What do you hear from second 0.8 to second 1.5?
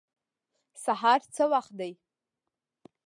سهار څه